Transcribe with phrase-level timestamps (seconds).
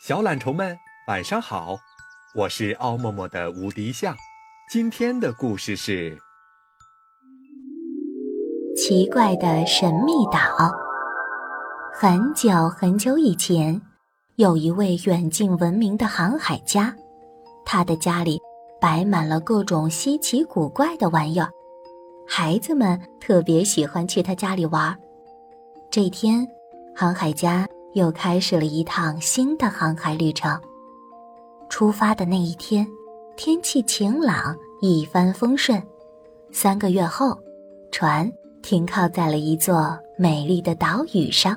[0.00, 0.78] 小懒虫们，
[1.08, 1.76] 晚上好！
[2.32, 4.14] 我是奥默默的无敌象。
[4.70, 6.16] 今天的故事是
[8.76, 10.38] 奇怪的神秘岛。
[11.92, 13.82] 很久很久以前，
[14.36, 16.94] 有一位远近闻名的航海家，
[17.64, 18.38] 他的家里
[18.80, 21.50] 摆满了各种稀奇古怪的玩意儿，
[22.24, 24.96] 孩子们特别喜欢去他家里玩。
[25.90, 26.46] 这天，
[26.94, 27.66] 航海家。
[27.94, 30.58] 又开始了一趟新的航海旅程。
[31.68, 32.86] 出发的那一天，
[33.36, 35.82] 天气晴朗，一帆风顺。
[36.50, 37.38] 三个月后，
[37.92, 38.30] 船
[38.62, 41.56] 停靠在了一座美丽的岛屿上。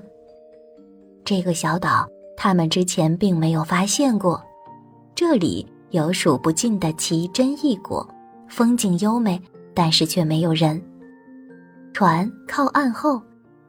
[1.23, 4.41] 这个小岛，他们之前并没有发现过。
[5.15, 8.07] 这里有数不尽的奇珍异果，
[8.49, 9.41] 风景优美，
[9.73, 10.81] 但是却没有人。
[11.93, 13.21] 船靠岸后。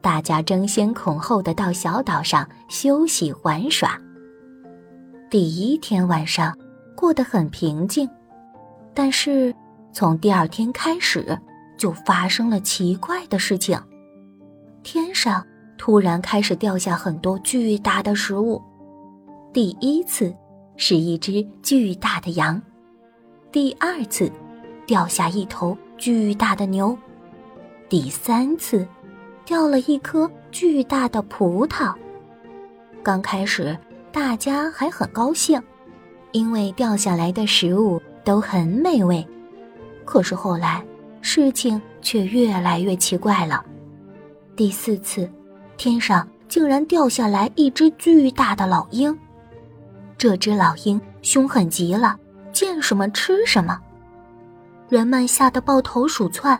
[0.03, 3.97] 大家争先恐后的到小岛上休息玩耍。
[5.31, 6.53] 第一天晚上
[6.93, 8.07] 过得很平静，
[8.93, 9.55] 但是
[9.93, 11.39] 从第二天开始
[11.77, 13.81] 就发生了奇怪的事情。
[14.83, 15.41] 天上
[15.77, 18.61] 突然开始掉下很多巨大的食物。
[19.53, 20.35] 第一次
[20.75, 22.61] 是一只巨大的羊，
[23.53, 24.29] 第二次
[24.85, 26.97] 掉下一头巨大的牛，
[27.87, 28.85] 第三次。
[29.45, 31.93] 掉了一颗巨大的葡萄。
[33.01, 33.77] 刚开始，
[34.11, 35.61] 大家还很高兴，
[36.31, 39.25] 因为掉下来的食物都很美味。
[40.05, 40.85] 可是后来，
[41.21, 43.63] 事情却越来越奇怪了。
[44.55, 45.29] 第四次，
[45.77, 49.17] 天上竟然掉下来一只巨大的老鹰。
[50.17, 52.17] 这只老鹰凶狠极了，
[52.53, 53.79] 见什么吃什么。
[54.87, 56.57] 人们吓得抱头鼠窜。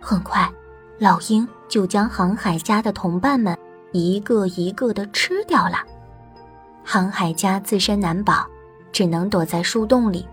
[0.00, 0.50] 很快，
[0.98, 1.48] 老鹰。
[1.72, 3.56] 就将航海家的同伴们
[3.92, 5.78] 一个一个的吃掉了。
[6.84, 8.46] 航海家自身难保，
[8.92, 10.28] 只能躲在树洞里，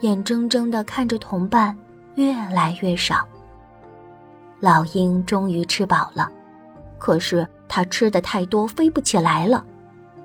[0.00, 1.78] 眼睁睁的看着同伴
[2.16, 3.24] 越来越少。
[4.58, 6.28] 老鹰终于吃饱了，
[6.98, 9.64] 可是它吃的太多，飞不起来了，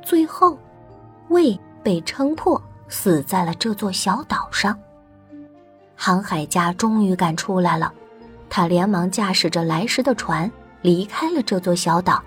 [0.02, 0.58] 最后
[1.28, 4.76] 胃被撑破，死在了这座小岛上。
[5.96, 7.94] 航海家终于赶出来了。
[8.48, 10.50] 他连忙驾驶着来时的船
[10.86, 12.22] 离开了这座小岛，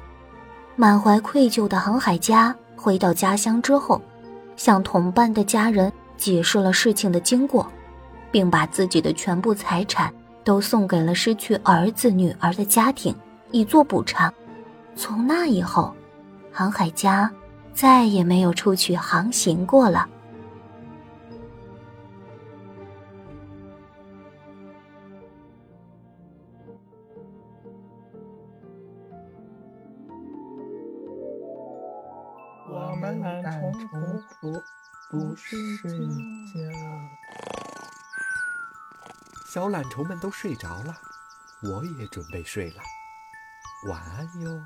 [0.75, 4.03] 满怀愧疚的航海家回到家乡之后，
[4.57, 7.71] 向同伴的家人解释了事情的经过，
[8.33, 13.15] 并把自己的全部财产都送给了失去儿子女儿的家庭，
[13.53, 14.35] 以作补偿。
[14.97, 15.95] 从那以后，
[16.51, 17.31] 航海家
[17.73, 20.09] 再也没有出去航行过了。
[32.79, 34.63] 我们懒虫不
[35.11, 36.61] 不睡觉。
[39.47, 40.97] 小懒虫们都睡着了，
[41.63, 42.81] 我也准备睡了。
[43.89, 44.63] 晚安哟。